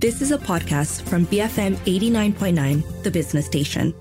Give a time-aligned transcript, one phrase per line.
[0.00, 3.92] This is a podcast from BFM 89.9, the business station.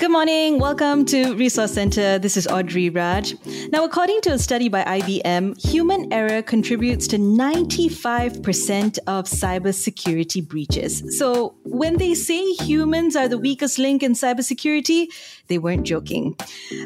[0.00, 0.58] Good morning.
[0.58, 2.18] Welcome to Resource Center.
[2.18, 3.34] This is Audrey Raj.
[3.72, 11.18] Now, according to a study by IBM, human error contributes to 95% of cybersecurity breaches.
[11.18, 15.08] So, when they say humans are the weakest link in cybersecurity,
[15.48, 16.36] they weren't joking.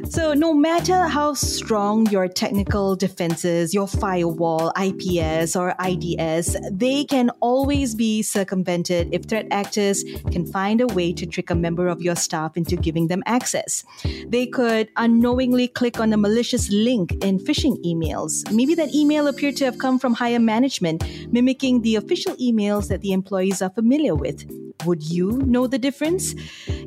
[0.08, 7.30] So, no matter how strong your technical defenses, your firewall, IPS, or IDS, they can
[7.40, 12.02] always be circumvented if threat actors can find a way to trick a member of
[12.02, 13.84] your staff into giving them access.
[14.26, 18.50] They could unknowingly click on a malicious link in phishing emails.
[18.52, 23.00] Maybe that email appeared to have come from higher management, mimicking the official emails that
[23.00, 24.44] the employees are familiar with.
[24.84, 26.34] Would you know the difference?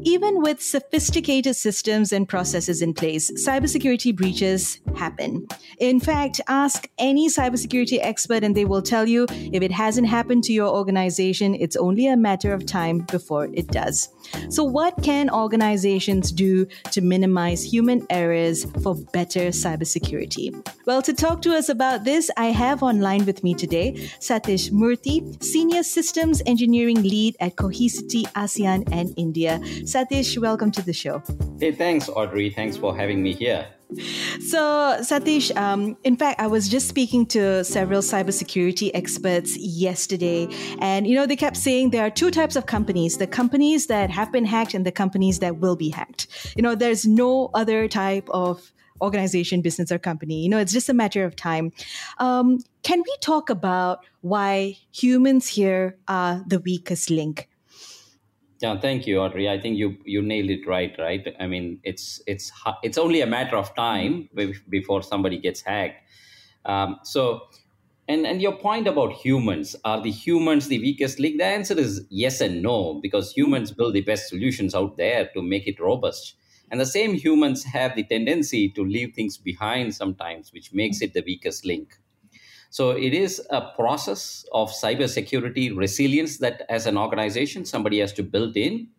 [0.02, 5.48] Even with sophisticated systems and processes in place, cybersecurity breaches happen.
[5.80, 9.26] In fact, ask any cybersecurity expert and they will tell you
[9.58, 13.68] if it hasn't happened to your organization, it's only a matter of time before it
[13.70, 14.10] does.
[14.50, 20.46] So, what can organizations do to minimize human errors for better cybersecurity?
[20.86, 25.20] Well, to talk to us about this, I have online with me today Sathish Murthy,
[25.44, 29.60] Senior Systems Engineering Lead at Cohesity ASEAN and India.
[29.94, 31.24] Sathish, welcome to the show.
[31.58, 32.50] Hey, thanks, Audrey.
[32.50, 33.68] Thanks for having me here.
[34.42, 41.08] So, Sathish, um, in fact, I was just speaking to several cybersecurity experts yesterday, and
[41.08, 44.34] you know, they kept saying there are two types of companies the companies that have
[44.34, 46.28] been hacked and the companies that will be hacked.
[46.58, 50.42] You know, there's no other type of organization, business, or company.
[50.42, 51.72] You know, it's just a matter of time.
[52.18, 57.48] Um, can we talk about why humans here are the weakest link?
[58.62, 59.50] Yeah, thank you, Audrey.
[59.50, 60.96] I think you you nailed it right.
[60.98, 61.28] Right.
[61.40, 62.52] I mean, it's it's
[62.84, 64.30] it's only a matter of time
[64.70, 66.02] before somebody gets hacked.
[66.66, 67.42] Um, so,
[68.08, 71.38] and and your point about humans are the humans the weakest link?
[71.38, 75.42] The answer is yes and no because humans build the best solutions out there to
[75.42, 76.36] make it robust,
[76.72, 81.14] and the same humans have the tendency to leave things behind sometimes, which makes it
[81.14, 81.98] the weakest link.
[82.76, 88.22] So it is a process of cybersecurity resilience that, as an organization, somebody has to
[88.22, 88.90] build in.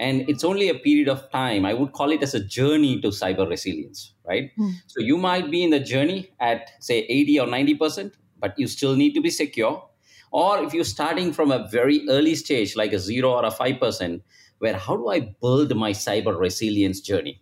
[0.00, 1.64] And it's only a period of time.
[1.64, 4.50] I would call it as a journey to cyber resilience, right?
[4.58, 4.72] Mm.
[4.88, 8.96] So you might be in the journey at, say, 80 or 90%, but you still
[8.96, 9.88] need to be secure.
[10.32, 14.22] Or if you're starting from a very early stage, like a zero or a 5%,
[14.58, 17.40] where how do I build my cyber resilience journey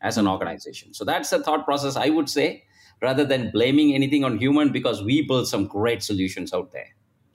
[0.00, 0.94] as an organization?
[0.94, 2.62] So that's the thought process I would say
[3.00, 6.88] rather than blaming anything on human because we build some great solutions out there.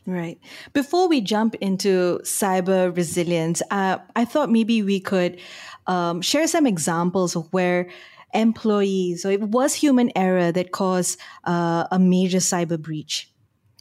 [0.08, 0.40] Right.
[0.74, 5.40] Before we jump into cyber resilience, uh, I thought maybe we could
[5.88, 7.90] um, share some examples of where
[8.34, 13.32] employees, so it was human error that caused uh, a major cyber breach.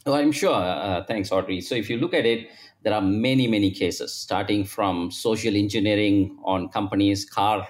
[0.06, 0.54] Oh, I'm sure.
[0.54, 1.60] Uh, thanks, Audrey.
[1.60, 2.48] So if you look at it,
[2.82, 7.66] there are many, many cases, starting from social engineering on companies, car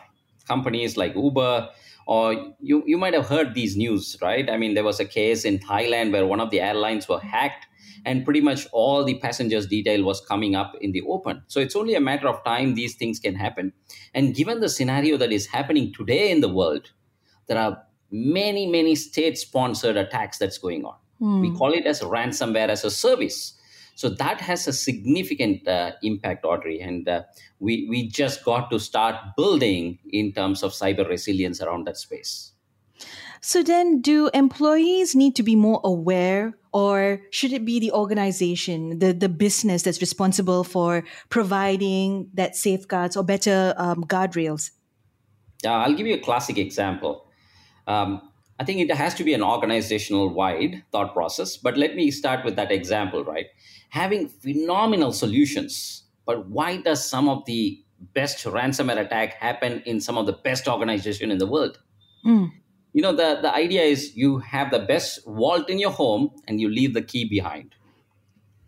[0.47, 1.71] companies like Uber,
[2.07, 4.49] or you, you might have heard these news, right?
[4.51, 7.67] I mean, there was a case in Thailand where one of the airlines were hacked
[8.05, 11.43] and pretty much all the passengers' detail was coming up in the open.
[11.47, 13.73] So it's only a matter of time these things can happen.
[14.13, 16.91] And given the scenario that is happening today in the world,
[17.47, 20.97] there are many, many state sponsored attacks that's going on.
[21.19, 21.41] Hmm.
[21.41, 23.54] We call it as ransomware as a service.
[23.95, 26.81] So that has a significant uh, impact, Audrey.
[26.81, 27.23] And uh,
[27.61, 32.53] we, we just got to start building in terms of cyber resilience around that space.
[33.41, 39.01] So then, do employees need to be more aware, or should it be the organization,
[39.01, 44.71] the, the business that's responsible for providing that safeguards or better um, guardrails?
[45.63, 47.29] Yeah, I'll give you a classic example.
[47.87, 48.23] Um,
[48.59, 52.45] I think it has to be an organizational wide thought process, but let me start
[52.45, 53.47] with that example, right?
[53.95, 56.03] having phenomenal solutions.
[56.27, 57.81] But why does some of the
[58.13, 61.79] best ransomware attack happen in some of the best organization in the world?
[62.27, 62.51] Mm.
[62.93, 66.61] You know, the, the idea is you have the best vault in your home and
[66.61, 67.77] you leave the key behind.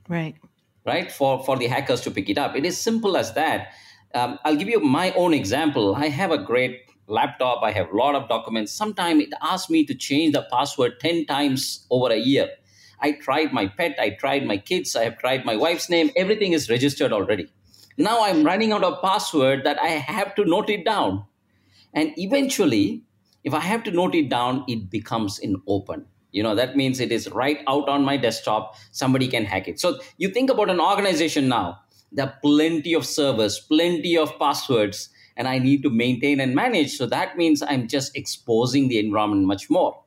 [0.09, 0.37] Right.
[0.85, 1.11] Right?
[1.11, 2.55] For, for the hackers to pick it up.
[2.55, 3.73] It is simple as that.
[4.15, 5.97] Um, I'll give you my own example.
[5.97, 7.63] I have a great laptop.
[7.63, 8.73] I have a lot of documents.
[8.73, 12.49] Sometimes it asks me to change the password 10 times over a year.
[13.01, 16.53] I tried my pet, I tried my kids, I have tried my wife's name, everything
[16.53, 17.49] is registered already.
[17.99, 21.25] Now I'm running out of password that I have to note it down.
[21.93, 23.03] And eventually,
[23.45, 26.07] if I have to note it down, it becomes in open.
[26.33, 28.77] You know, that means it is right out on my desktop.
[28.91, 29.81] Somebody can hack it.
[29.81, 31.81] So you think about an organization now.
[32.13, 36.97] There are plenty of servers, plenty of passwords, and I need to maintain and manage.
[36.97, 40.03] So that means I'm just exposing the environment much more.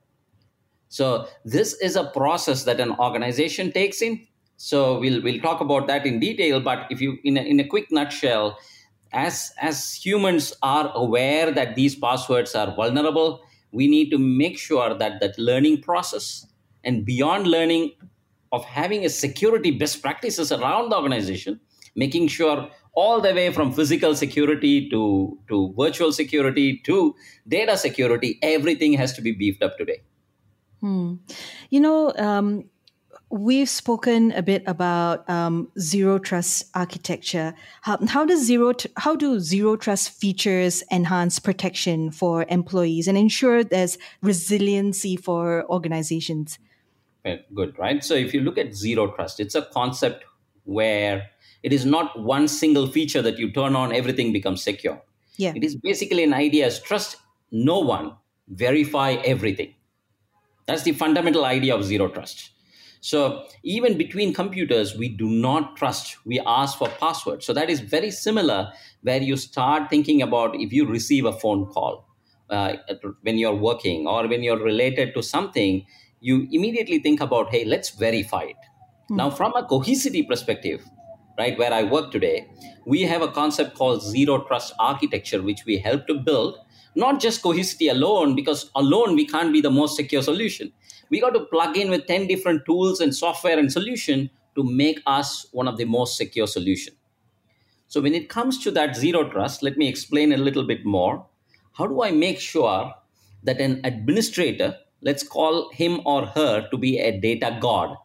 [0.90, 4.26] So this is a process that an organization takes in.
[4.58, 6.60] So we'll we'll talk about that in detail.
[6.60, 8.58] But if you in a, in a quick nutshell,
[9.14, 13.42] as as humans are aware that these passwords are vulnerable,
[13.72, 16.46] we need to make sure that that learning process
[16.84, 17.92] and beyond learning
[18.52, 21.60] of having a security best practices around the organization,
[21.96, 27.16] making sure all the way from physical security to, to virtual security to
[27.48, 30.02] data security, everything has to be beefed up today.
[30.82, 31.16] Hmm.
[31.70, 32.66] You know, um,
[33.30, 37.54] we've spoken a bit about um, zero trust architecture.
[37.82, 43.18] How, how does zero t- how do zero trust features enhance protection for employees and
[43.18, 46.60] ensure there's resiliency for organizations?
[47.54, 48.04] Good, right?
[48.04, 50.24] So if you look at zero trust, it's a concept
[50.64, 51.30] where
[51.64, 55.02] it is not one single feature that you turn on, everything becomes secure.
[55.38, 55.54] Yeah.
[55.56, 57.18] It is basically an idea as trust
[57.52, 58.14] no one,
[58.48, 59.74] verify everything.
[60.68, 62.52] That's the fundamental idea of zero trust.
[63.02, 66.18] So even between computers, we do not trust.
[66.26, 67.46] We ask for passwords.
[67.46, 68.72] So that is very similar
[69.02, 72.06] where you start thinking about if you receive a phone call
[72.50, 72.74] uh,
[73.22, 75.86] when you're working or when you're related to something,
[76.20, 78.58] you immediately think about, hey, let's verify it.
[79.10, 79.16] Mm.
[79.16, 80.86] Now, from a cohesity perspective,
[81.40, 82.48] right, where I work today,
[82.86, 86.58] we have a concept called zero trust architecture, which we help to build,
[86.96, 90.72] not just cohesity alone, because alone we can't be the most secure solution.
[91.10, 95.02] We got to plug in with 10 different tools and software and solution to make
[95.08, 96.94] us one of the most secure solution.
[97.88, 101.26] So when it comes to that zero trust, let me explain a little bit more.
[101.74, 102.94] How do I make sure
[103.44, 107.98] that an administrator let's call him or her to be a data god.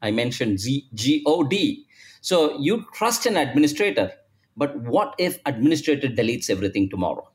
[0.00, 1.86] I mentioned G- G-O-D.
[2.22, 4.12] So you trust an administrator,
[4.56, 7.28] but what if administrator deletes everything tomorrow?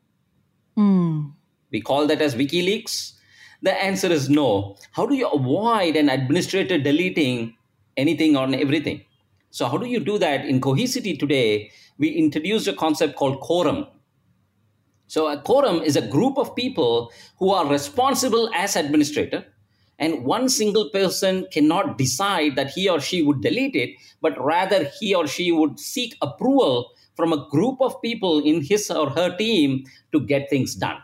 [0.77, 1.33] Mm.
[1.71, 3.13] We call that as WikiLeaks.
[3.61, 4.77] The answer is no.
[4.93, 7.57] How do you avoid an administrator deleting
[7.97, 9.01] anything on everything?
[9.49, 11.69] So how do you do that in Cohesity today?
[11.97, 13.87] We introduced a concept called quorum.
[15.07, 19.43] So a quorum is a group of people who are responsible as administrator
[19.99, 23.91] and one single person cannot decide that he or she would delete it
[24.21, 28.89] but rather he or she would seek approval from a group of people in his
[28.91, 30.97] or her team to get things done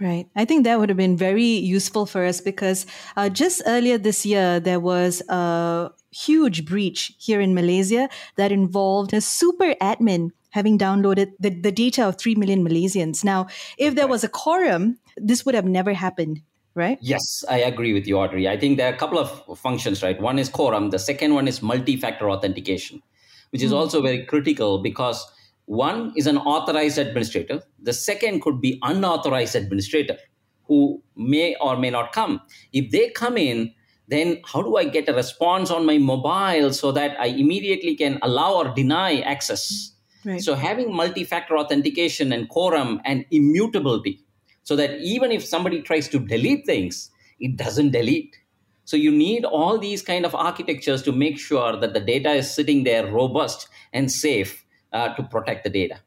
[0.00, 0.26] Right.
[0.34, 2.86] I think that would have been very useful for us because
[3.16, 9.12] uh, just earlier this year, there was a huge breach here in Malaysia that involved
[9.12, 13.22] a super admin having downloaded the, the data of 3 million Malaysians.
[13.22, 13.46] Now,
[13.78, 16.40] if there was a quorum, this would have never happened,
[16.74, 16.98] right?
[17.00, 18.48] Yes, I agree with you, Audrey.
[18.48, 20.20] I think there are a couple of functions, right?
[20.20, 23.02] One is quorum, the second one is multi factor authentication,
[23.50, 23.76] which is mm.
[23.76, 25.24] also very critical because
[25.66, 30.16] one is an authorized administrator, the second could be unauthorized administrator
[30.64, 32.40] who may or may not come.
[32.72, 33.72] If they come in,
[34.08, 38.18] then how do I get a response on my mobile so that I immediately can
[38.22, 39.92] allow or deny access?
[40.24, 40.40] Right.
[40.40, 44.24] So having multi-factor authentication and quorum and immutability,
[44.62, 48.36] so that even if somebody tries to delete things, it doesn't delete.
[48.84, 52.52] So you need all these kind of architectures to make sure that the data is
[52.52, 56.00] sitting there robust and safe uh, to protect the data.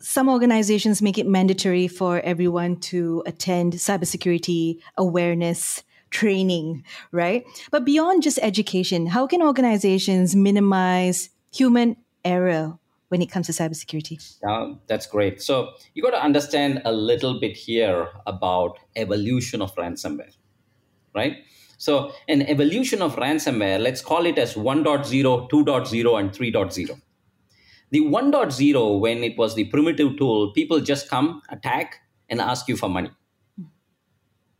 [0.00, 7.44] Some organizations make it mandatory for everyone to attend cybersecurity awareness training, right?
[7.70, 12.78] But beyond just education, how can organizations minimize human error
[13.08, 14.36] when it comes to cybersecurity?
[14.46, 15.42] Uh, that's great.
[15.42, 20.34] So you got to understand a little bit here about evolution of ransomware,
[21.14, 21.38] right?
[21.78, 27.00] So an evolution of ransomware, let's call it as 1.0, 2.0, and 3.0.
[27.90, 31.96] The 1.0, when it was the primitive tool, people just come, attack,
[32.28, 33.10] and ask you for money.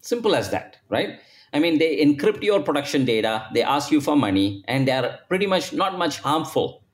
[0.01, 1.19] Simple as that, right?
[1.53, 5.47] I mean, they encrypt your production data, they ask you for money, and they're pretty
[5.47, 6.85] much not much harmful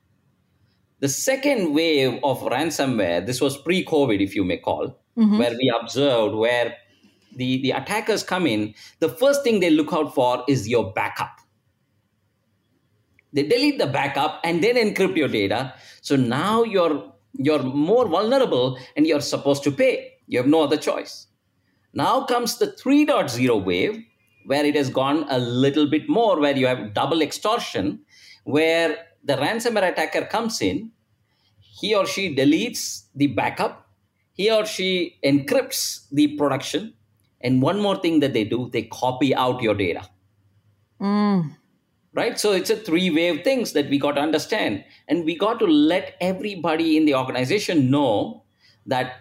[1.05, 5.37] the second wave of ransomware, this was pre COVID, if you may call, mm-hmm.
[5.37, 6.75] where we observed where
[7.35, 11.41] the, the attackers come in, the first thing they look out for is your backup.
[13.33, 15.75] They delete the backup and then encrypt your data.
[16.01, 20.13] So now you're you're more vulnerable and you're supposed to pay.
[20.25, 21.27] You have no other choice.
[21.93, 24.03] Now comes the 3.0 wave,
[24.47, 27.99] where it has gone a little bit more, where you have double extortion,
[28.43, 30.91] where the ransomware attacker comes in,
[31.75, 33.89] he or she deletes the backup,
[34.31, 36.93] he or she encrypts the production,
[37.41, 40.09] and one more thing that they do, they copy out your data.
[41.01, 41.51] Mm.
[42.13, 42.39] Right?
[42.39, 44.85] So it's a three wave things that we got to understand.
[45.09, 48.45] And we got to let everybody in the organization know
[48.85, 49.15] that,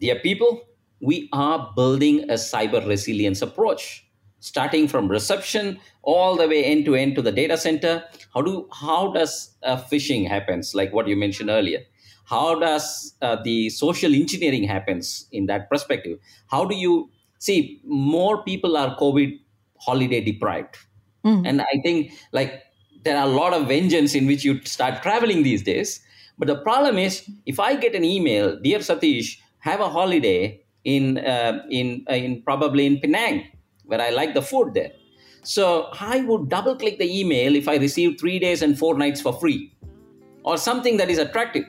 [0.00, 0.60] dear people,
[1.00, 4.06] we are building a cyber resilience approach.
[4.40, 8.04] Starting from reception all the way end to end to the data center.
[8.34, 10.74] How do how does uh, phishing happens?
[10.74, 11.80] Like what you mentioned earlier.
[12.24, 16.18] How does uh, the social engineering happens in that perspective?
[16.48, 19.38] How do you see more people are COVID
[19.78, 20.76] holiday deprived,
[21.24, 21.46] mm.
[21.46, 22.62] and I think like
[23.04, 26.00] there are a lot of vengeance in which you start traveling these days.
[26.38, 31.18] But the problem is, if I get an email, dear Sathish, have a holiday in
[31.18, 33.44] uh, in uh, in probably in Penang,
[33.90, 34.92] where I like the food there.
[35.42, 39.20] So I would double click the email if I receive three days and four nights
[39.20, 39.74] for free,
[40.44, 41.64] or something that is attractive.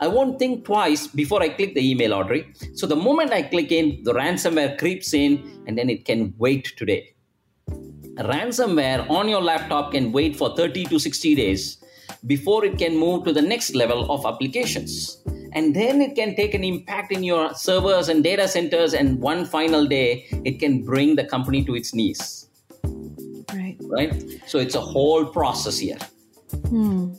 [0.00, 2.52] I won't think twice before I click the email, Audrey.
[2.74, 6.72] So the moment I click in, the ransomware creeps in, and then it can wait
[6.76, 7.14] today.
[8.18, 11.78] Ransomware on your laptop can wait for 30 to 60 days
[12.26, 16.54] before it can move to the next level of applications and then it can take
[16.54, 21.16] an impact in your servers and data centers and one final day it can bring
[21.16, 22.48] the company to its knees
[23.52, 25.98] right right so it's a whole process here
[26.68, 27.12] hmm.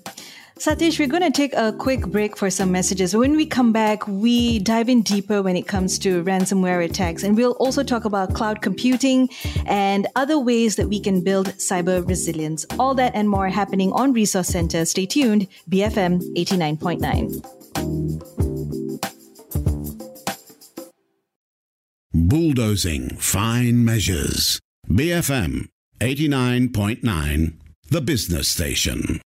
[0.57, 3.13] Sathish, we're going to take a quick break for some messages.
[3.13, 7.23] When we come back, we dive in deeper when it comes to ransomware attacks.
[7.23, 9.29] And we'll also talk about cloud computing
[9.65, 12.65] and other ways that we can build cyber resilience.
[12.79, 14.85] All that and more happening on Resource Center.
[14.85, 17.64] Stay tuned, BFM 89.9.
[22.13, 24.59] Bulldozing fine measures.
[24.89, 25.67] BFM
[25.99, 27.53] 89.9,
[27.89, 29.21] the business station.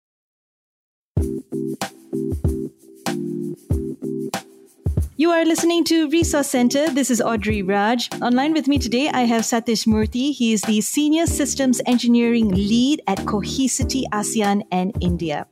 [5.25, 6.87] You are listening to Resource Center.
[6.87, 8.13] This is Audrey Raj.
[8.21, 10.31] Online with me today, I have Sathish Murthy.
[10.31, 15.47] He is the Senior Systems Engineering Lead at Cohesity ASEAN and India.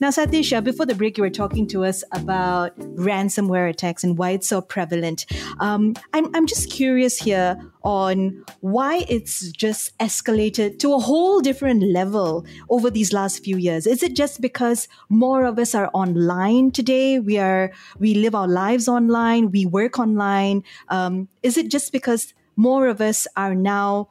[0.00, 4.30] Now, Sathish, before the break, you were talking to us about ransomware attacks and why
[4.30, 5.26] it's so prevalent.
[5.58, 11.82] Um, I'm, I'm just curious here on why it's just escalated to a whole different
[11.82, 13.86] level over these last few years.
[13.86, 17.18] Is it just because more of us are online today?
[17.18, 20.64] We are we live our lives online, we work online.
[20.88, 24.08] Um, is it just because more of us are now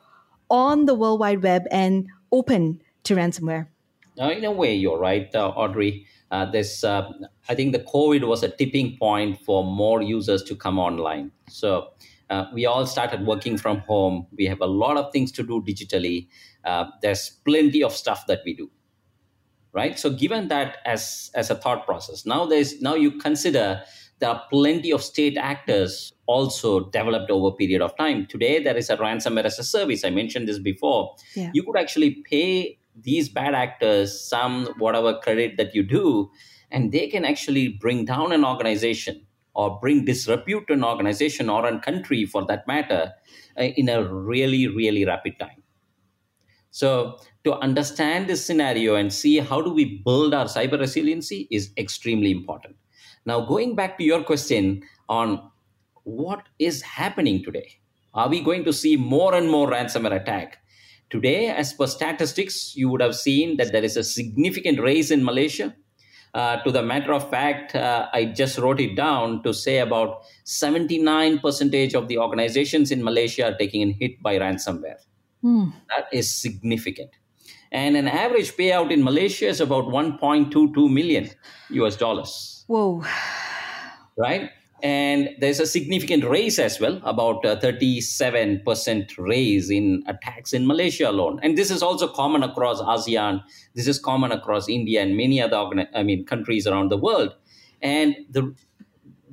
[0.49, 3.67] on the World Wide Web and open to ransomware?
[4.19, 6.07] Uh, in a way, you're right, uh, Audrey.
[6.31, 7.11] Uh, this, uh,
[7.47, 11.31] I think, the COVID was a tipping point for more users to come online.
[11.49, 11.89] So
[12.29, 14.27] uh, we all started working from home.
[14.37, 16.27] We have a lot of things to do digitally.
[16.63, 18.69] Uh, there's plenty of stuff that we do,
[19.73, 19.97] right?
[19.97, 23.81] So given that as as a thought process, now there's now you consider
[24.19, 28.25] there are plenty of state actors also developed over a period of time.
[28.25, 30.03] Today, there is a ransomware as a service.
[30.03, 31.15] I mentioned this before.
[31.35, 31.51] Yeah.
[31.53, 36.31] You could actually pay these bad actors some whatever credit that you do
[36.71, 39.26] and they can actually bring down an organization
[39.57, 43.11] or bring disrepute to an organization or a country for that matter
[43.59, 45.63] uh, in a really really rapid time.
[46.71, 51.71] So to understand this scenario and see how do we build our cyber resiliency is
[51.77, 52.75] extremely important.
[53.25, 55.51] Now going back to your question on
[56.03, 57.79] what is happening today
[58.17, 60.57] are we going to see more and more ransomware attack?
[61.11, 65.23] Today, as per statistics, you would have seen that there is a significant rise in
[65.23, 65.75] Malaysia.
[66.33, 70.23] Uh, to the matter of fact, uh, I just wrote it down to say about
[70.45, 74.99] 79% of the organizations in Malaysia are taking a hit by ransomware.
[75.41, 75.69] Hmm.
[75.89, 77.11] That is significant.
[77.71, 81.29] And an average payout in Malaysia is about 1.22 million
[81.69, 82.63] US dollars.
[82.67, 83.03] Whoa.
[84.17, 84.49] Right?
[84.83, 91.09] And there's a significant raise as well, about a 37% raise in attacks in Malaysia
[91.09, 91.39] alone.
[91.41, 93.41] And this is also common across ASEAN.
[93.73, 95.57] This is common across India and many other
[95.95, 97.33] I mean, countries around the world.
[97.81, 98.55] And the,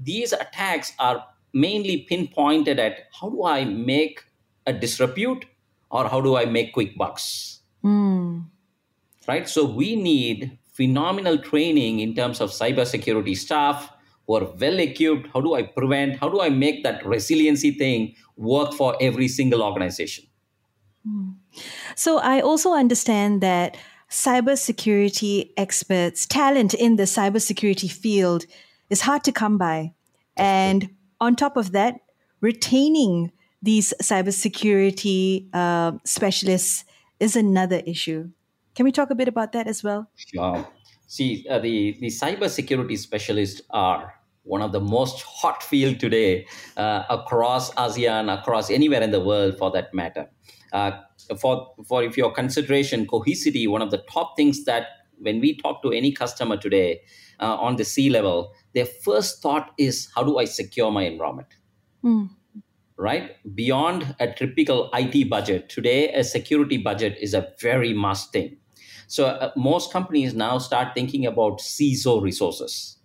[0.01, 4.23] these attacks are mainly pinpointed at how do I make
[4.67, 5.45] a disrepute
[5.91, 7.61] or how do I make quick bucks?
[7.85, 8.47] Mm.
[9.29, 9.49] Right?
[9.49, 13.94] So we need phenomenal training in terms of cybersecurity staff
[14.26, 18.14] who are well equipped how do i prevent how do i make that resiliency thing
[18.37, 20.25] work for every single organization?
[21.07, 21.33] Hmm.
[21.95, 23.76] so i also understand that
[24.14, 28.47] cybersecurity experts talent in the cybersecurity field
[28.90, 29.93] is hard to come by.
[30.37, 30.90] And
[31.21, 32.00] on top of that
[32.40, 36.85] retaining these cybersecurity uh, specialists
[37.19, 38.31] is another issue.
[38.75, 40.11] Can we talk a bit about that as well?
[40.16, 40.66] Sure
[41.14, 46.44] See, uh, the, the cybersecurity specialists are one of the most hot field today
[46.76, 50.28] uh, across ASEAN, across anywhere in the world for that matter.
[50.73, 50.90] Uh,
[51.40, 55.85] for, for if your consideration, cohesity, one of the top things that when we talk
[55.85, 57.00] to any customer today
[57.38, 61.54] uh, on the C level, their first thought is, how do I secure my environment?
[62.04, 62.30] Mm.
[62.97, 63.37] right?
[63.54, 68.56] Beyond a typical IT budget, today a security budget is a very must thing.
[69.14, 72.99] So uh, most companies now start thinking about CISO resources,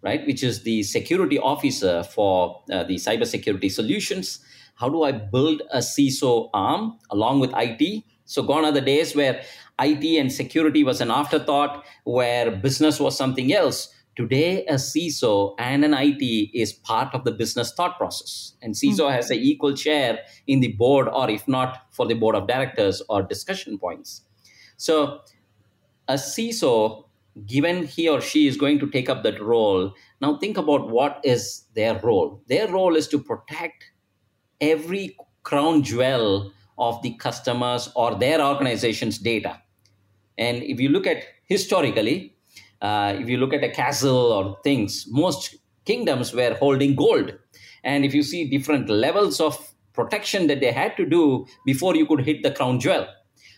[0.00, 0.24] right?
[0.24, 4.38] Which is the security officer for uh, the cybersecurity solutions.
[4.76, 8.04] How do I build a CISO arm along with IT?
[8.26, 9.42] So gone are the days where
[9.80, 13.92] IT and security was an afterthought, where business was something else.
[14.14, 18.52] Today, a CISO and an IT is part of the business thought process.
[18.62, 19.14] And CISO mm-hmm.
[19.14, 23.02] has an equal share in the board, or if not, for the board of directors
[23.08, 24.22] or discussion points.
[24.82, 25.20] So,
[26.08, 27.04] a CISO,
[27.46, 31.20] given he or she is going to take up that role, now think about what
[31.22, 32.42] is their role.
[32.48, 33.92] Their role is to protect
[34.60, 39.62] every crown jewel of the customers or their organization's data.
[40.36, 42.34] And if you look at historically,
[42.80, 47.38] uh, if you look at a castle or things, most kingdoms were holding gold.
[47.84, 52.04] And if you see different levels of protection that they had to do before you
[52.04, 53.06] could hit the crown jewel.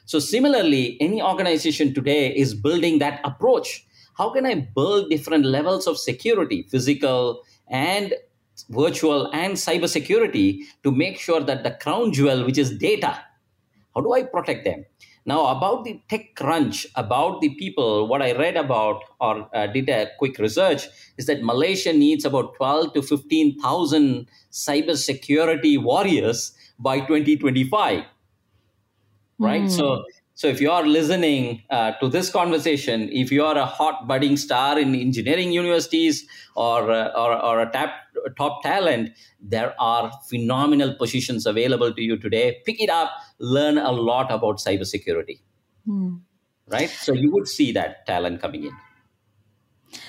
[0.06, 3.86] So, similarly, any organization today is building that approach.
[4.18, 8.14] How can I build different levels of security, physical and
[8.68, 13.24] virtual and cyber security, to make sure that the crown jewel, which is data,
[13.94, 14.84] how do I protect them?
[15.26, 19.88] Now, about the tech crunch, about the people, what I read about or uh, did
[19.88, 28.04] a quick research is that Malaysia needs about 12 to 15,000 cybersecurity warriors by 2025.
[29.44, 29.62] Right?
[29.62, 29.70] Mm.
[29.70, 34.08] So, so if you are listening uh, to this conversation, if you are a hot
[34.08, 37.94] budding star in engineering universities or, uh, or, or a tap,
[38.36, 39.10] top talent,
[39.40, 42.60] there are phenomenal positions available to you today.
[42.64, 45.40] Pick it up, learn a lot about cybersecurity.
[45.86, 46.16] Hmm.
[46.66, 46.90] Right?
[46.90, 48.72] So you would see that talent coming in.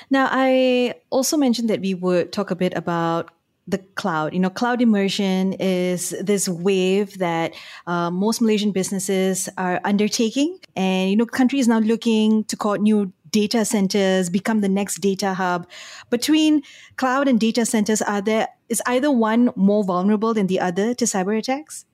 [0.09, 3.31] Now, I also mentioned that we would talk a bit about
[3.67, 4.33] the cloud.
[4.33, 7.53] You know, cloud immersion is this wave that
[7.87, 10.59] uh, most Malaysian businesses are undertaking.
[10.75, 15.33] And, you know, countries now looking to call new data centers, become the next data
[15.33, 15.67] hub.
[16.09, 16.61] Between
[16.95, 21.05] cloud and data centers, are there is either one more vulnerable than the other to
[21.05, 21.85] cyber attacks?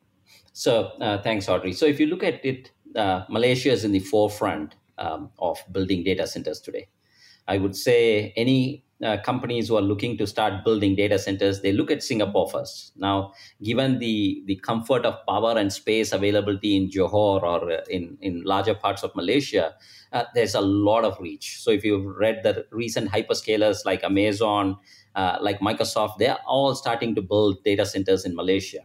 [0.53, 1.73] So, uh, thanks, Audrey.
[1.73, 6.03] So, if you look at it, uh, Malaysia is in the forefront um, of building
[6.03, 6.89] data centers today.
[7.47, 11.71] I would say any uh, companies who are looking to start building data centers, they
[11.71, 12.93] look at Singapore first.
[12.95, 13.33] Now,
[13.63, 18.43] given the, the comfort of power and space availability in Johor or uh, in, in
[18.43, 19.73] larger parts of Malaysia,
[20.13, 21.61] uh, there's a lot of reach.
[21.61, 24.77] So, if you've read the recent hyperscalers like Amazon,
[25.15, 28.79] uh, like Microsoft, they're all starting to build data centers in Malaysia.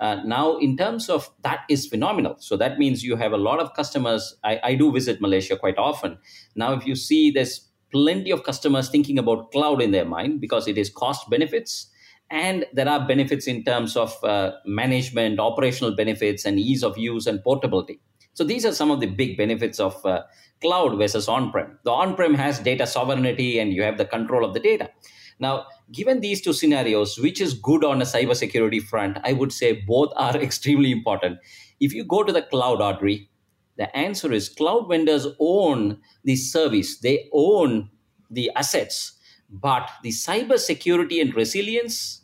[0.00, 2.36] Uh, now, in terms of that is phenomenal.
[2.38, 4.36] So that means you have a lot of customers.
[4.42, 6.18] I, I do visit Malaysia quite often.
[6.56, 10.66] Now, if you see there's plenty of customers thinking about cloud in their mind because
[10.66, 11.88] it is cost benefits.
[12.28, 17.28] And there are benefits in terms of uh, management operational benefits and ease of use
[17.28, 18.00] and portability.
[18.32, 20.22] So these are some of the big benefits of uh,
[20.60, 21.78] cloud versus on-prem.
[21.84, 24.90] The on-prem has data sovereignty and you have the control of the data.
[25.38, 29.72] Now given these two scenarios which is good on a cybersecurity front i would say
[29.86, 31.38] both are extremely important.
[31.78, 33.28] If you go to the cloud audrey
[33.76, 37.90] the answer is cloud vendors own the service, they own
[38.30, 39.12] the assets,
[39.50, 42.22] but the cyber security and resilience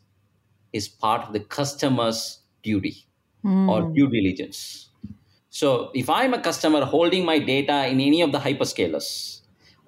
[0.72, 3.06] is part of the customer's duty
[3.44, 3.68] mm.
[3.68, 4.88] or due diligence.
[5.50, 9.40] So if I'm a customer holding my data in any of the hyperscalers,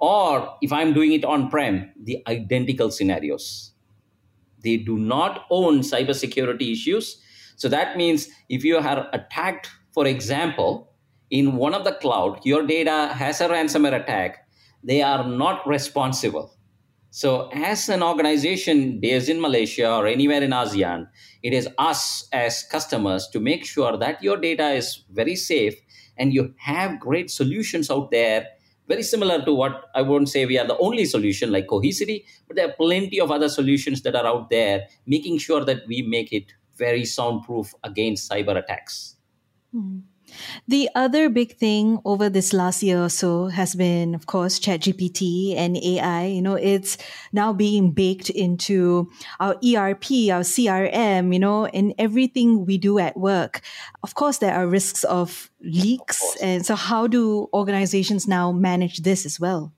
[0.02, 3.70] or if I'm doing it on prem, the identical scenarios.
[4.64, 7.18] They do not own cybersecurity issues.
[7.54, 10.91] So that means if you are attacked, for example,
[11.32, 14.46] in one of the cloud, your data has a ransomware attack,
[14.84, 16.54] they are not responsible.
[17.10, 21.08] So, as an organization based in Malaysia or anywhere in ASEAN,
[21.42, 25.74] it is us as customers to make sure that your data is very safe
[26.18, 28.46] and you have great solutions out there,
[28.86, 32.56] very similar to what I won't say we are the only solution like Cohesity, but
[32.56, 36.30] there are plenty of other solutions that are out there, making sure that we make
[36.30, 39.16] it very soundproof against cyber attacks.
[39.74, 40.11] Mm-hmm.
[40.68, 45.56] The other big thing over this last year or so has been, of course, ChatGPT
[45.56, 46.26] and AI.
[46.26, 46.98] You know, it's
[47.32, 53.16] now being baked into our ERP, our CRM, you know, in everything we do at
[53.16, 53.60] work.
[54.02, 56.36] Of course, there are risks of leaks.
[56.42, 59.72] And so, how do organizations now manage this as well?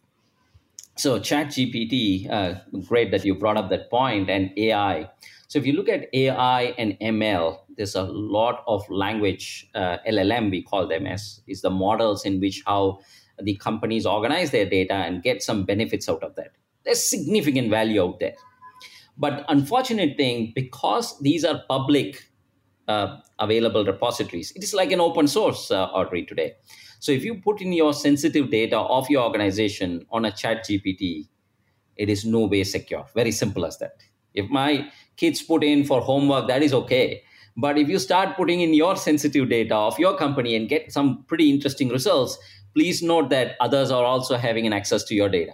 [0.96, 2.54] So, ChatGPT, uh,
[2.86, 5.10] great that you brought up that point, and AI.
[5.54, 10.50] So, if you look at AI and ML, there's a lot of language uh, llm
[10.50, 12.98] we call them as is the models in which how
[13.40, 16.50] the companies organize their data and get some benefits out of that
[16.84, 18.34] there's significant value out there
[19.16, 22.16] But unfortunate thing, because these are public
[22.88, 26.54] uh, available repositories, it is like an open source, uh, Audrey, today.
[26.98, 31.28] So if you put in your sensitive data of your organization on a chat GPT,
[31.96, 33.06] it is no way secure.
[33.14, 34.02] Very simple as that.
[34.34, 37.22] If my kids put in for homework, that is okay.
[37.56, 41.24] But if you start putting in your sensitive data of your company and get some
[41.24, 42.36] pretty interesting results,
[42.74, 45.52] please note that others are also having an access to your data.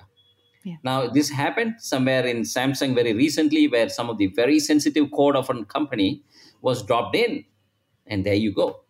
[0.64, 0.76] Yeah.
[0.82, 5.36] Now, this happened somewhere in Samsung very recently, where some of the very sensitive code
[5.36, 6.22] of a company
[6.60, 7.44] was dropped in.
[8.06, 8.84] And there you go.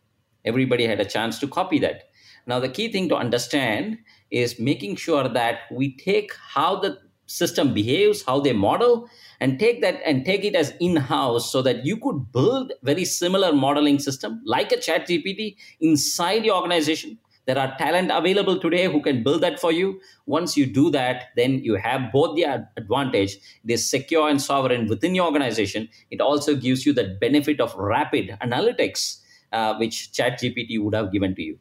[0.44, 2.04] Everybody had a chance to copy that.
[2.46, 3.98] Now, the key thing to understand
[4.30, 6.98] is making sure that we take how the
[7.30, 9.08] system behaves, how they model,
[9.40, 13.52] and take that and take it as in-house so that you could build very similar
[13.52, 17.18] modeling system like a chat gpt inside your organization.
[17.46, 20.00] There are talent available today who can build that for you.
[20.26, 22.44] Once you do that then you have both the
[22.76, 25.88] advantage it is secure and sovereign within your organization.
[26.10, 29.20] It also gives you the benefit of rapid analytics
[29.52, 31.58] uh, which chat gpt would have given to you.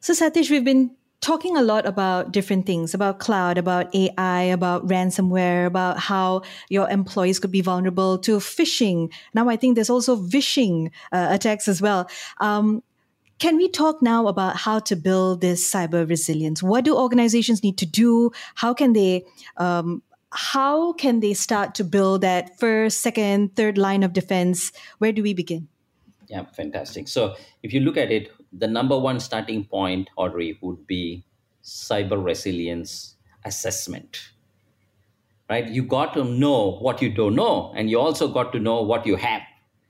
[0.00, 4.86] So sathish we've been talking a lot about different things about cloud, about AI, about
[4.86, 9.10] ransomware, about how your employees could be vulnerable to phishing.
[9.32, 12.10] Now, I think there's also vishing uh, attacks as well.
[12.40, 12.82] Um,
[13.38, 16.62] can we talk now about how to build this cyber resilience?
[16.62, 18.30] What do organizations need to do?
[18.56, 19.24] How can they
[19.56, 24.72] um, how can they start to build that first, second, third line of defense?
[24.98, 25.68] Where do we begin?
[26.28, 27.08] Yeah, fantastic.
[27.08, 31.24] So if you look at it, the number one starting point, Audrey, would be
[31.62, 34.30] cyber resilience assessment.
[35.48, 35.68] Right?
[35.68, 39.06] You got to know what you don't know, and you also got to know what
[39.06, 39.42] you have.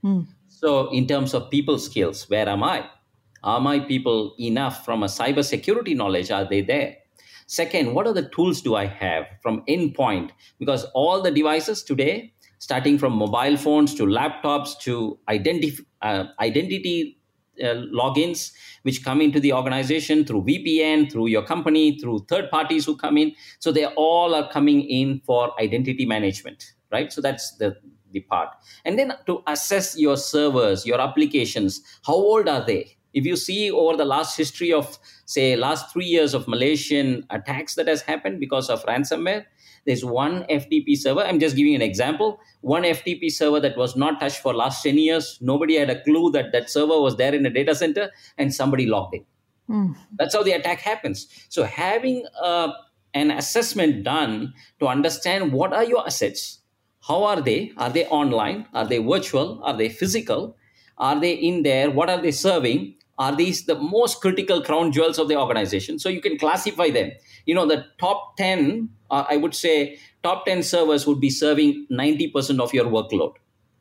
[0.05, 0.27] Mm.
[0.49, 2.89] So, in terms of people skills, where am I?
[3.45, 6.31] Are my people enough from a cyber security knowledge?
[6.31, 6.97] Are they there?
[7.47, 10.31] Second, what are the tools do I have from endpoint?
[10.59, 17.19] Because all the devices today, starting from mobile phones to laptops to identity, uh, identity
[17.61, 22.85] uh, logins which come into the organization through VPN, through your company, through third parties
[22.85, 23.33] who come in.
[23.59, 27.13] So they all are coming in for identity management, right?
[27.13, 27.77] So that's the
[28.13, 28.51] the part.
[28.85, 32.97] And then to assess your servers, your applications, how old are they?
[33.15, 37.75] If you see over the last history of, say, last three years of Malaysian attacks
[37.75, 39.45] that has happened because of ransomware,
[39.87, 41.23] there's one FTP server.
[41.23, 42.41] I'm just giving an example.
[42.61, 45.39] One FTP server that was not touched for last 10 years.
[45.41, 48.87] Nobody had a clue that that server was there in a data center and somebody
[48.87, 49.25] logged in.
[49.69, 49.97] Mm.
[50.19, 51.27] That's how the attack happens.
[51.49, 52.73] So having uh,
[53.15, 56.61] an assessment done to understand what are your assets,
[57.09, 57.73] how are they?
[57.77, 58.67] Are they online?
[58.75, 59.61] Are they virtual?
[59.65, 60.57] Are they physical?
[60.99, 61.91] Are they in there?
[61.91, 62.95] What are they serving?
[63.19, 65.99] Are these the most critical crown jewels of the organization?
[65.99, 67.13] So you can classify them.
[67.47, 71.87] You know, the top 10 uh, I would say top 10 servers would be serving
[71.93, 73.35] 90% of your workload.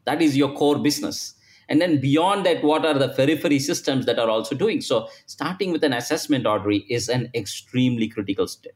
[0.05, 1.33] That is your core business.
[1.69, 4.81] And then beyond that, what are the periphery systems that are also doing?
[4.81, 8.73] So starting with an assessment, Audrey, is an extremely critical step.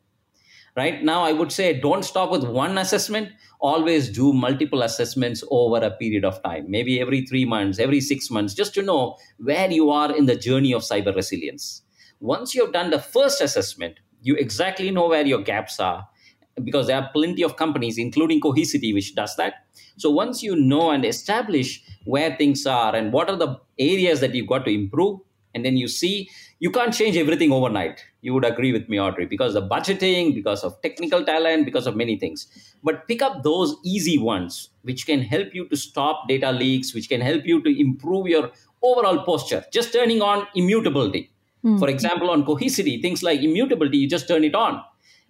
[0.76, 3.30] Right now, I would say don't stop with one assessment.
[3.62, 8.30] Always do multiple assessments over a period of time, maybe every three months, every six
[8.30, 11.82] months, just to know where you are in the journey of cyber resilience.
[12.20, 16.08] Once you have done the first assessment, you exactly know where your gaps are
[16.64, 19.66] because there are plenty of companies, including Cohesity, which does that.
[19.98, 24.34] So once you know and establish where things are and what are the areas that
[24.36, 25.20] you've got to improve,
[25.56, 28.06] and then you see you can't change everything overnight.
[28.22, 31.96] You would agree with me, Audrey, because of budgeting, because of technical talent, because of
[31.96, 32.48] many things.
[32.84, 37.10] But pick up those easy ones, which can help you to stop data leaks, which
[37.10, 38.52] can help you to improve your
[38.84, 39.66] overall posture.
[39.72, 41.32] Just turning on immutability.
[41.66, 41.80] Mm.
[41.80, 44.82] For example, on Cohesity, things like immutability, you just turn it on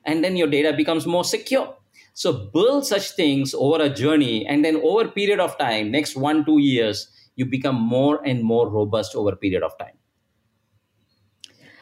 [0.06, 1.76] and then your data becomes more secure
[2.14, 6.16] so build such things over a journey and then over a period of time next
[6.16, 9.98] one two years you become more and more robust over a period of time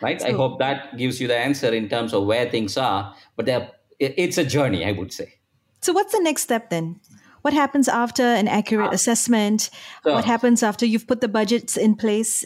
[0.03, 0.21] right?
[0.21, 3.49] So, i hope that gives you the answer in terms of where things are but
[3.99, 5.33] it's a journey i would say.
[5.81, 7.01] So what's the next step then?
[7.41, 9.69] What happens after an accurate uh, assessment?
[10.03, 12.45] So, what happens after you've put the budgets in place?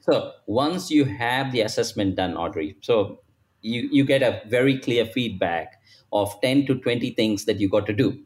[0.00, 3.20] So once you have the assessment done audrey so
[3.60, 5.80] you, you get a very clear feedback
[6.12, 8.18] of 10 to 20 things that you got to do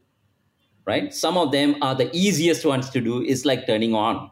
[0.87, 1.13] right?
[1.13, 3.21] Some of them are the easiest ones to do.
[3.21, 4.31] Is like turning on.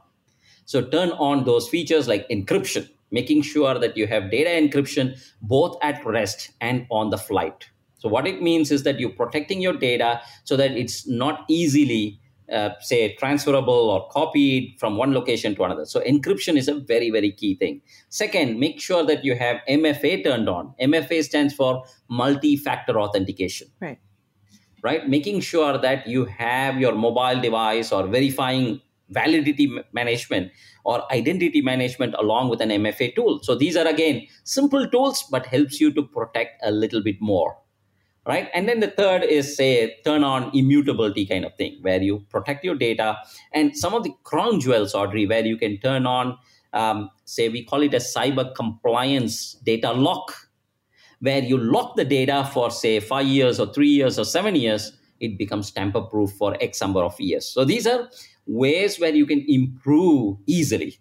[0.66, 5.78] So turn on those features like encryption making sure that you have data encryption both
[5.82, 7.70] at rest and on the flight.
[7.98, 12.20] So what it means is that you're protecting your data so that it's not easily
[12.52, 15.86] uh, say transferable or copied from one location to another.
[15.86, 17.82] So encryption is a very very key thing.
[18.10, 20.74] Second make sure that you have mfa turned on.
[20.80, 23.70] Mfa stands for multi-factor authentication.
[23.80, 24.00] Right.
[24.84, 25.10] Right?
[25.10, 30.52] Making sure that you have your mobile device or verifying validity management
[30.86, 33.40] or identity management along with an MFA tool.
[33.44, 37.58] So these are again simple tools, but helps you to protect a little bit more
[38.26, 38.50] right?
[38.54, 42.64] And then the third is say turn on immutability kind of thing, where you protect
[42.64, 43.18] your data.
[43.54, 46.38] And some of the crown jewels, Audrey, where you can turn on,
[46.74, 50.34] um, say we call it a cyber compliance data lock,
[51.20, 54.92] where you lock the data for say five years or three years or seven years,
[55.20, 57.46] it becomes tamper proof for X number of years.
[57.46, 58.10] So these are
[58.46, 61.00] ways where you can improve easily.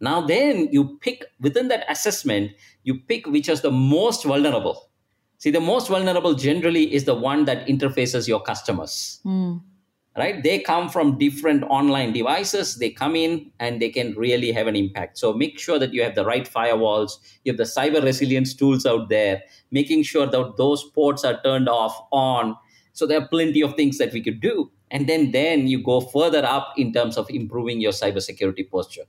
[0.00, 4.90] Now, then you pick within that assessment, you pick which is the most vulnerable
[5.42, 9.18] See, the most vulnerable generally is the one that interfaces your customers.
[9.24, 9.60] Mm.
[10.16, 10.40] Right?
[10.40, 12.76] They come from different online devices.
[12.76, 15.18] They come in and they can really have an impact.
[15.18, 18.86] So make sure that you have the right firewalls, you have the cyber resilience tools
[18.86, 19.42] out there,
[19.72, 22.56] making sure that those ports are turned off, on.
[22.92, 24.70] So there are plenty of things that we could do.
[24.92, 29.06] And then then you go further up in terms of improving your cybersecurity posture.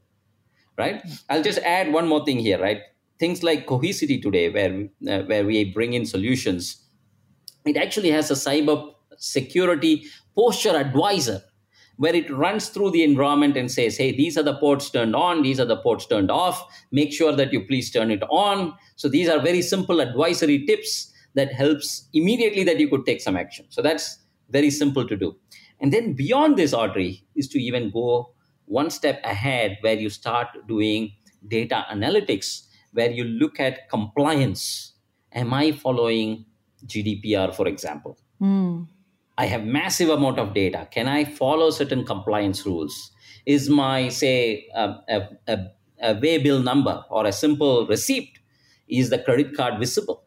[0.76, 1.04] Right?
[1.30, 2.82] I'll just add one more thing here, right?
[3.20, 6.84] things like Cohesity today, where uh, where we bring in solutions,
[7.66, 11.42] it actually has a cyber security posture advisor
[11.98, 15.44] where it runs through the environment and says, hey, these are the ports turned on,
[15.44, 16.62] these are the ports turned off.
[16.92, 18.74] Make sure that you please turn it on.
[18.96, 23.38] So these are very simple advisory tips that helps immediately that you could take some
[23.38, 23.66] action.
[23.70, 24.18] So that's
[24.50, 25.36] very simple to do.
[25.84, 28.32] And then beyond this, Audrey, is to even go
[28.66, 31.12] one step ahead where you start doing
[31.46, 34.94] data analytics where you look at compliance.
[35.34, 36.46] Am I following
[36.86, 38.18] GDPR, for example?
[38.42, 38.88] Mm.
[39.38, 40.88] I have massive amount of data.
[40.90, 43.12] Can I follow certain compliance rules?
[43.46, 45.58] Is my say a, a, a,
[46.02, 48.40] a way bill number or a simple receipt
[48.88, 50.23] is the credit card visible?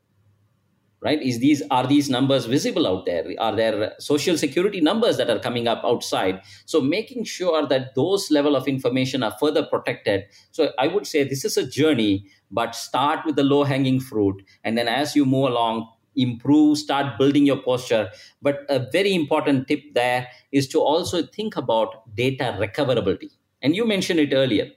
[1.00, 1.20] Right?
[1.22, 3.24] Is these are these numbers visible out there?
[3.38, 6.40] Are there social security numbers that are coming up outside?
[6.64, 10.24] So making sure that those level of information are further protected.
[10.52, 14.42] So i would say this is a journey but start with the low hanging fruit.
[14.64, 18.10] And then as you move along improve start building your posture.
[18.42, 23.30] But a very important tip there is to also think about data recoverability.
[23.62, 24.70] And you mentioned it earlier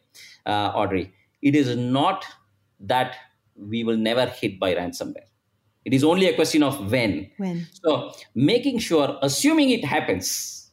[0.45, 1.13] uh, audrey.
[1.41, 2.25] It is not
[2.82, 3.15] that
[3.55, 5.29] we will never hit by ransomware
[5.86, 7.30] it is only a question of when.
[7.38, 7.68] When.
[7.72, 10.72] So making sure, assuming it happens,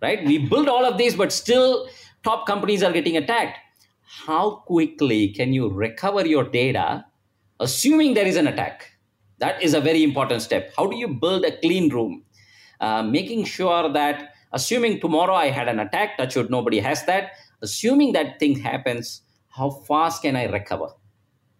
[0.00, 0.24] right?
[0.24, 1.88] We build all of these, but still
[2.22, 3.58] top companies are getting attacked.
[4.02, 7.04] How quickly can you recover your data,
[7.60, 8.92] assuming there is an attack?
[9.38, 10.72] That is a very important step.
[10.76, 12.24] How do you build a clean room?
[12.80, 17.32] Uh, making sure that, assuming tomorrow I had an attack, touch wood, nobody has that.
[17.60, 20.88] Assuming that thing happens, how fast can I recover?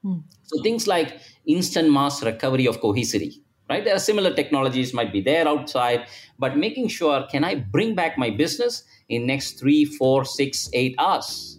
[0.02, 0.18] Hmm.
[0.42, 3.84] So things like instant mass recovery of cohesity, right?
[3.84, 6.06] There are similar technologies might be there outside,
[6.38, 10.94] but making sure can I bring back my business in next three, four, six, eight
[10.98, 11.58] hours?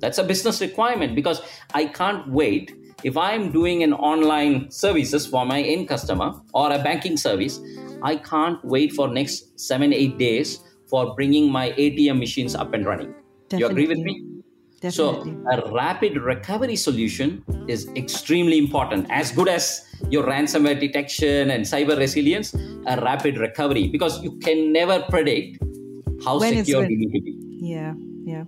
[0.00, 1.40] That's a business requirement because
[1.72, 2.74] I can't wait.
[3.04, 7.60] If I'm doing an online services for my end customer or a banking service,
[8.02, 12.84] I can't wait for next seven, eight days for bringing my ATM machines up and
[12.84, 13.14] running.
[13.48, 13.58] Definitely.
[13.58, 14.33] You agree with me?
[14.84, 15.32] Definitely.
[15.32, 19.06] So, a rapid recovery solution is extremely important.
[19.08, 22.52] As good as your ransomware detection and cyber resilience,
[22.86, 25.56] a rapid recovery because you can never predict
[26.22, 27.34] how when secure you need to be.
[27.62, 27.94] Yeah,
[28.26, 28.44] yeah.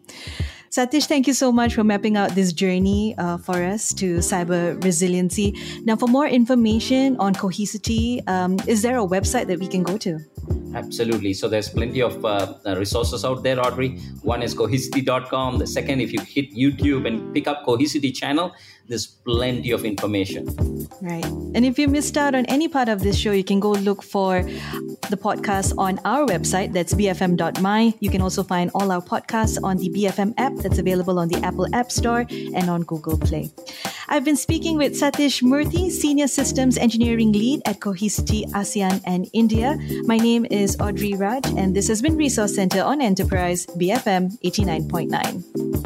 [0.76, 4.76] Sathish, thank you so much for mapping out this journey uh, for us to cyber
[4.84, 5.56] resiliency.
[5.86, 9.96] Now, for more information on Cohesity, um, is there a website that we can go
[9.96, 10.18] to?
[10.74, 11.32] Absolutely.
[11.32, 13.96] So there's plenty of uh, uh, resources out there, Audrey.
[14.20, 15.56] One is cohesity.com.
[15.56, 18.52] The second, if you hit YouTube and pick up Cohesity channel,
[18.86, 20.46] there's plenty of information.
[21.00, 21.24] Right.
[21.24, 24.02] And if you missed out on any part of this show, you can go look
[24.02, 24.42] for
[25.10, 26.72] the podcast on our website.
[26.72, 27.94] That's bfm.my.
[28.00, 31.38] You can also find all our podcasts on the BFM app that's available on the
[31.46, 33.50] Apple App Store and on Google Play.
[34.08, 39.78] I've been speaking with Sathish Murthy, Senior Systems Engineering Lead at Cohesity ASEAN and India.
[40.04, 45.85] My name is Audrey Raj, and this has been Resource Center on Enterprise BFM 89.9.